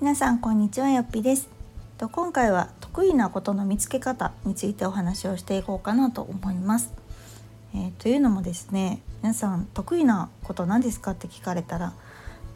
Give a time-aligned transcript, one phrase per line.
[0.00, 1.50] 皆さんこんにちはよっぴです。
[1.98, 6.90] と今回は得意なことの見つけ方についてお話をしていこうかなと思います、
[7.74, 11.92] えーというのもですね皆さん得意なこと何ですかって聞かれたら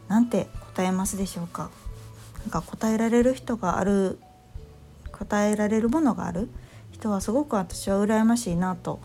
[0.07, 1.69] なんて答えますでしょうか。
[2.39, 4.17] なんか答えられる人がある
[5.11, 6.49] 答えられるものがある
[6.93, 8.99] 人はすごく私は羨ましいなと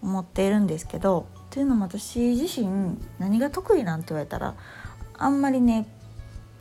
[0.00, 4.54] 思っているんですけどというのも私自身何が得意なんて言われたら
[5.18, 5.86] あんまりね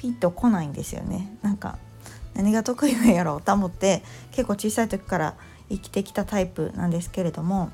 [0.01, 1.37] ピンとこないんですよね。
[1.43, 1.77] なんか
[2.33, 4.01] 何が得意なんやろうと思って
[4.31, 5.35] 結構小さい時から
[5.69, 7.69] 生きてきたタイプなんですけれども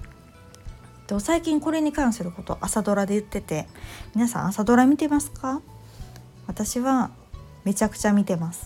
[1.07, 3.65] と最近これに関すること朝ドラで言ってて
[4.13, 5.61] 皆さん朝ドラ見てますか？
[6.47, 7.11] 私は
[7.63, 8.65] めちゃくちゃ見てます。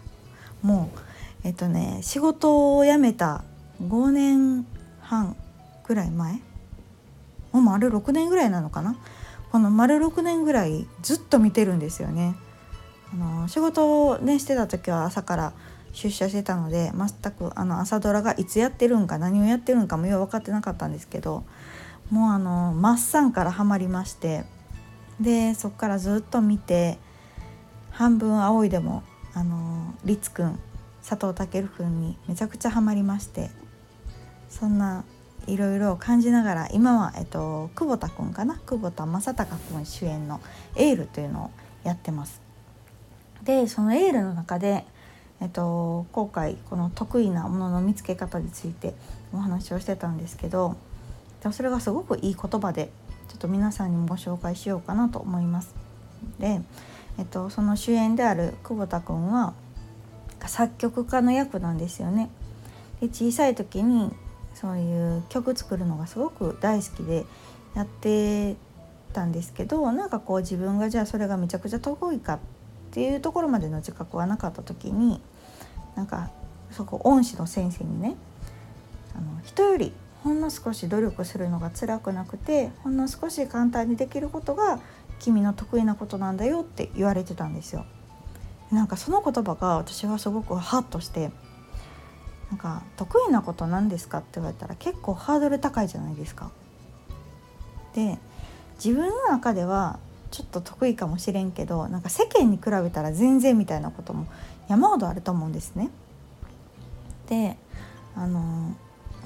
[0.60, 0.98] もう
[1.44, 3.44] えっとね仕事を辞めた
[3.82, 4.66] 5年
[5.00, 5.36] 半
[5.86, 6.34] ぐらい前
[7.52, 8.94] もう丸6年ぐらいなのかな？
[9.50, 12.34] この丸6年ぐらいずっと見てるんですよね。
[13.12, 15.52] あの仕事をねしてた時は朝から
[15.92, 21.44] 出社してたので全くあの朝ドラがいつやってるんか何をやってるんかもよう分かってなかったんですけど
[22.10, 24.44] もうあのマッサンからハマりまして
[25.20, 26.98] でそっからずっと見て
[27.90, 29.02] 半分青いでも
[29.34, 30.58] あの律くん
[31.06, 33.50] 佐藤健くんにめちゃくちゃハマりまして
[34.48, 35.04] そんな
[35.46, 38.56] いろいろ感じながら今は、えっと、久保田くんかな？
[38.66, 40.40] 久保田正孝くん主演の
[40.76, 41.50] 「エール」というのを
[41.82, 42.40] やってます。
[43.44, 44.84] でその「エール」の中で、
[45.40, 48.94] えっと、今回この得意なものの見つけ方について
[49.32, 50.76] お話をしてたんですけど
[51.52, 52.90] それがすごくいい言葉で
[53.28, 55.74] ちょっと皆さんにもご紹介しようかなと思います。
[56.38, 56.60] で、
[57.18, 59.54] えっと、その主演である久保田くんは
[60.46, 62.28] 作曲家の役なんですよね。
[63.00, 64.12] で小さい時に
[64.54, 67.24] そういう曲作るのがすごく大好きで
[67.74, 68.56] やって
[69.12, 72.38] たんですけどなんかこう自分がじゃあそれがめちゃくちゃ得意かっ
[72.90, 75.20] っていうところまでの自覚はなかった時に
[75.94, 76.30] なんか
[76.72, 78.16] そこ恩師の先生にね
[79.14, 79.92] あの人より
[80.24, 84.80] ほんの少し努力するのが辛くなくてほんの少し簡単にできることが
[85.20, 87.84] 君の得意なことなんだよって言われてたんですよ。
[88.72, 91.30] なんかその言葉が私はすごくハッとして
[92.50, 96.50] なんか得意なことなんですかって言われたら結構ハードル高いじゃないですか。
[97.94, 98.18] で
[98.82, 99.98] 自分の中では
[100.30, 104.26] ちょっと得意かもしれんけどなんか世間に比べたら全然みたいなことも
[104.68, 105.90] 山ほどあると思うんですね。
[107.28, 107.56] で
[108.16, 108.76] あの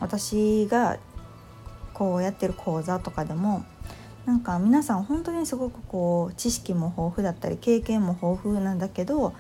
[0.01, 0.99] 私が
[1.95, 3.65] こうやってる講座とかでも
[4.27, 9.35] なんか皆さん本当にすごくこう知識も豊富だったり経験も豊富なんだけど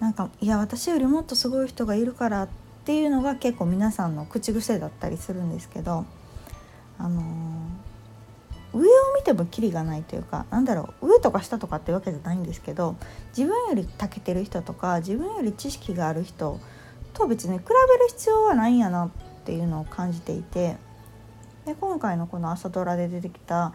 [0.00, 2.48] なんかいや私よりもっとすごい人がいるからっ
[2.84, 6.04] ていうのが結構皆さんの口癖だったりするんですけど
[6.98, 7.22] あの
[8.72, 8.82] 上を
[9.15, 12.96] 見てもキリがないというかなんだろう上とか下とかってわけじゃないんですけど
[13.36, 16.60] 自分より長けてる人とか自分より知識がある人
[17.12, 17.76] と別に比べる
[18.08, 19.10] 必要はないんやなっ
[19.44, 20.76] ていうのを感じていて
[21.64, 23.74] で今回のこの朝ドラで出てきた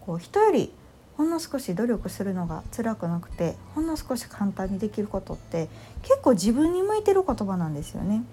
[0.00, 0.72] こう人より
[1.16, 5.68] ほんの少し努力するのが辛くなくてほんの少し簡単にできることって
[6.02, 8.24] 結構自分に向いてる言葉なんですよね。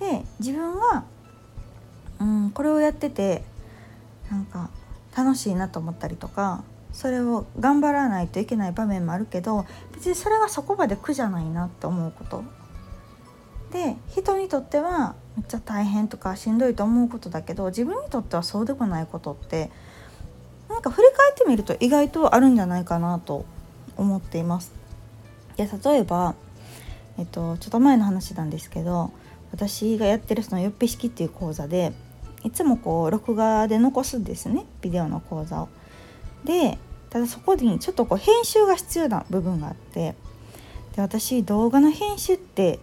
[0.00, 1.04] で自分が、
[2.20, 3.44] うん、これをやってて
[4.30, 4.70] なんか
[5.18, 6.62] 楽しいなと思ったりとか
[6.92, 12.44] それを頑張らないといけない場面もあるけど別にそれがそこまで苦じゃないなって思うこと
[13.72, 19.72] で人にとってはめっちゃ大変とかしんどいと思うことだけど自分にとってはそうでもないことって
[20.68, 23.44] なんか振り返ってみると意外とあるんじゃないかなと
[23.96, 24.72] 思っています。
[25.56, 26.36] で例えば、
[27.18, 29.10] えっと、ちょっと前の話なんですけど
[29.50, 31.92] 私がやってるそのよっぴ式っていう講座で
[32.44, 35.68] いつもこう録画で残すんですねビデオの講座を。
[36.44, 36.78] で
[37.10, 40.14] ただそこにちょっとこう編集が必要な部分があって
[40.94, 42.78] で私動画の編集って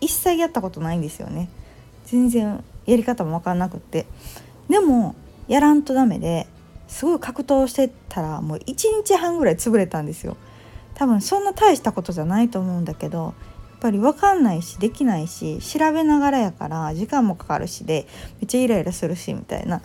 [0.00, 1.48] 一切やったことないんですよね。
[2.06, 4.06] 全然やり方も分かんなくって。
[4.68, 5.14] でも
[5.48, 6.46] やらんとダメで
[6.88, 8.64] すごい格闘してたらもう1
[9.04, 10.36] 日半ぐらい潰れたんですよ。
[10.94, 13.34] 多分そんな大したことじゃないと思うんだけど
[13.80, 18.06] ぱり分かんないしできないし調べながらやから時間もかかるしで
[18.40, 19.80] めっちゃイライラするしみたいな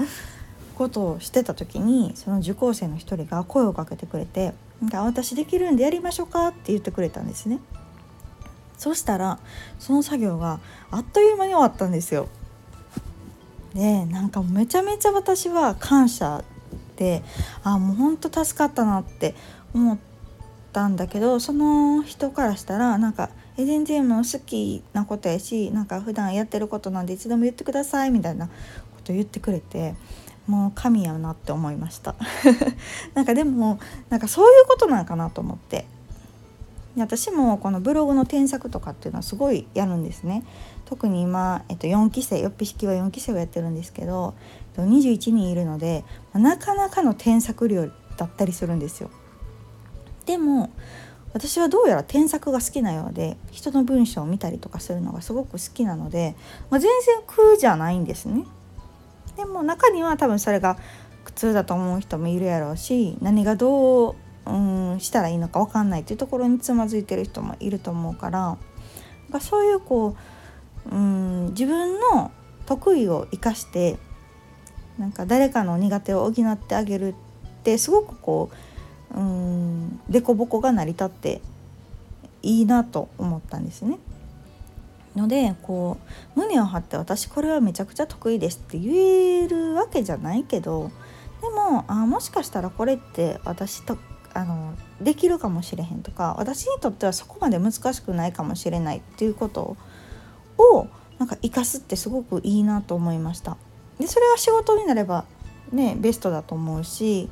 [0.75, 7.59] ことをしてた時にその受講生の一人が声をかけてくれて「なんか私できるんでやりましょうか」って言ってくれたんですね。
[8.77, 9.37] そしたら
[9.77, 10.59] その作業が
[10.89, 12.27] あっという間に終わったんですよ。
[13.75, 16.43] でなんかめちゃめちゃ私は感謝
[16.97, 17.23] で
[17.63, 19.35] あもうほんと助かったなって
[19.73, 19.97] 思っ
[20.73, 28.51] たんだけどその人からしたらなんか「え全然もう好きなことやしなんか普段やってることなんでいつでも言ってください」みたいなこ
[29.03, 29.95] と言ってくれて
[30.47, 32.15] もう神やなって思いました。
[33.13, 35.85] なんかでもなんかそういうことなんかなと思って。
[36.97, 40.43] 私もこのブログの添削とかっていうのはすごいやるんですね。
[40.85, 44.33] 特に今、えっと、4期生よっぴ式は4期生をやってるんですけど
[44.75, 47.87] 21人いるのでなかなかの添削量
[48.17, 49.09] だったりするんですよ。
[50.25, 50.69] でも
[51.33, 56.35] 私はどうやら添削が好きなようで人の文章を見たりとかするのがすごく好きなので、
[56.69, 58.45] まあ、全然苦じゃないんですね。
[59.37, 60.77] でも中には多分それが
[61.23, 68.57] 苦痛だと思う人もいるやろうし何がどううんしたらいいのか分かんないっていうところにつまずいてる人もいると思うから
[69.39, 70.15] そういうこ
[70.91, 72.31] ううん自分の
[72.65, 73.97] 得意を生かして
[74.97, 77.15] なんか誰かの苦手を補ってあげるっ
[77.63, 78.55] てすごくこう
[79.15, 81.41] うん凸凹が成り立って
[82.43, 83.97] いいなと思ったんですね。
[85.15, 85.97] のでこ
[86.35, 90.89] う胸を張って私これはめちゃくちゃ得意ですって言えるわけじゃないけど
[91.41, 93.97] でもあもしかしたらこれって私と
[94.33, 99.75] あのできるかもしれへんとか私にとってはそこまで難しくないかもしれないっていうこと
[100.57, 100.87] を
[101.19, 103.57] なんか生かすってすごくいいなと思いました。
[103.99, 105.25] でそれが仕事になれば
[105.71, 107.29] ねベストだと思うし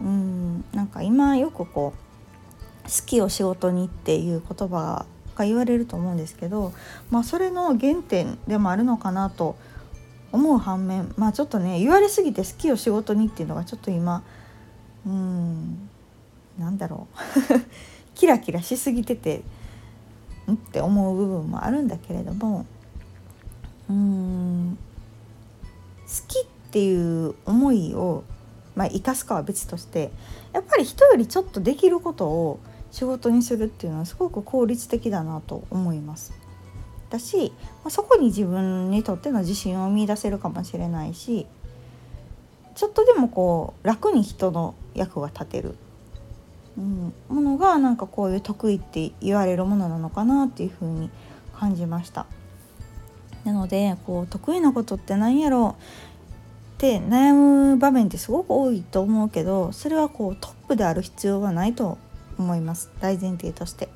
[0.00, 0.64] うん。
[0.72, 1.98] なんか今よくこう
[2.84, 5.06] 「好きを仕事に」っていう言葉
[5.36, 6.72] が言われると思うんですけど、
[7.10, 9.56] まあ、それの原点でもあるのかなと
[10.32, 14.22] 思う反面まあちょっとね言われすぎて好きを仕事にっていうのがちょっと今
[15.06, 15.88] うん
[16.58, 17.60] なんだろう。
[18.14, 19.42] キラキラしすぎてて
[20.48, 22.64] んって思う部分もあるんだけれども
[23.90, 24.78] うん
[26.06, 28.24] 好きっていう思いを、
[28.74, 30.10] まあ、生かすかは別として
[30.52, 32.58] やっぱり人よりちょっとできることを
[32.90, 36.32] 仕事にするっていうのはすごく効率的だなと思います。
[37.10, 41.46] だし、まあ、そこに自分にとっての自信を見いだせるかもしれないし
[42.74, 45.76] ちょっとでもこう楽に人の役が立てる。
[46.76, 51.08] うん、ものがなんかこういう得意って言われるものなのかなっていうふうに
[51.54, 52.26] 感じました。
[53.44, 55.82] なのでこう得意なことって何やろう？
[56.74, 61.98] って悩む場面ってすごく多いと思うけどそれはこうトップである必要はないと
[62.36, 62.90] 思います。
[63.00, 63.88] 大前提として。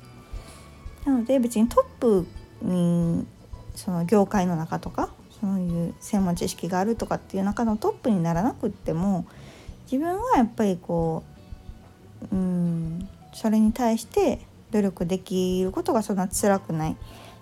[1.05, 2.27] なので別にトップ
[2.61, 3.25] に
[3.75, 5.09] その業界の中とか
[5.39, 9.25] そういう専門知識があるとかっていう中のトップにならなくっても
[9.91, 11.23] 自分はやっぱりこ
[12.31, 14.39] ううんそれに対して
[14.71, 16.97] 努力できることがそんな辛くない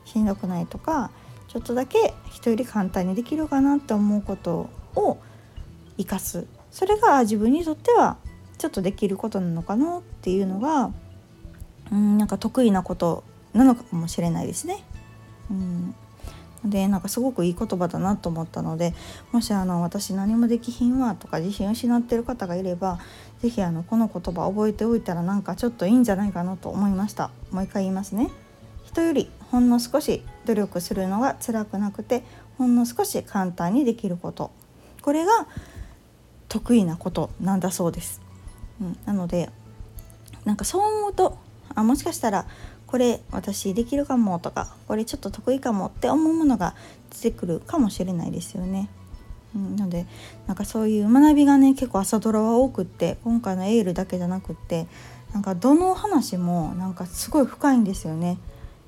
[0.05, 1.11] しんどくないとか
[1.47, 5.17] ちょっとだけ人より簡単にできるかなって思うことを
[5.97, 6.45] 生かす。
[6.71, 8.17] それが自分にとっては
[8.57, 10.91] ちょっとできることなのかなっていうのが
[11.91, 13.23] うんなんか得意なこと
[13.53, 14.83] なのかもしれないですね。
[15.49, 15.95] うん。
[16.65, 18.93] でなんかすごくいい言葉だなと思ったので
[19.31, 22.99] もしあの私何もできひんわとか自信を失ってる方がいれば
[23.41, 27.29] 是非のこの言葉覚えておいたらなんかちょっといいんじゃないかなと思いました。
[27.51, 28.31] もう一回言いますね。
[28.85, 32.23] 人よりほんの少し努力するのが辛くなくて
[32.57, 34.51] ほんの少し簡単にできること。
[35.07, 35.47] これが
[36.49, 38.21] 得意なことなんだそうです、
[38.81, 39.49] うん、なので
[40.43, 41.37] なんかそう思うと
[41.73, 42.45] あもしかしたら
[42.87, 46.75] これ私できるかもとかこれちょっと得意かもって思うものが
[47.09, 48.89] 出てくるかもしれないですよね。
[49.55, 50.07] うん、なので
[50.45, 54.87] なんかそういう学びがね結構朝ドラは多くって今回のエールだけじゃなくって
[55.33, 58.39] なんかどの話もなんかすごい深いんですよね。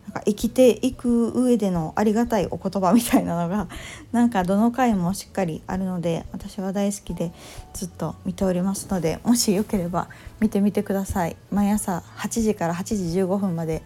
[0.09, 3.67] なんか生きていく上でのありがたいお言葉みたいなのが
[4.11, 7.31] なんかどの回もしっかりあるので私は大好きで
[7.73, 13.83] ずっと見ておりますのでもしよければ見てみてください毎朝8時から8時15分まで、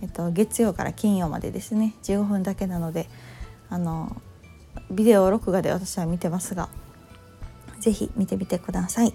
[0.00, 3.06] えっと、月曜から金曜までですね15分だけなので
[3.68, 4.16] あの
[4.90, 6.70] ビデオ録画で私は見てますが
[7.80, 9.12] 是非見てみてください。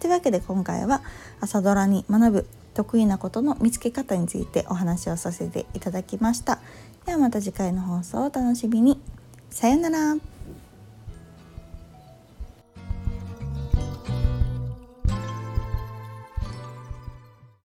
[0.00, 1.02] というわけで今回は
[1.40, 2.46] 朝ドラに学ぶ
[2.78, 6.60] 得意なことの見つけ方についてお話をさせていただきました。
[7.06, 9.00] ではまた次回の放送をお楽しみに。
[9.50, 10.37] さようなら。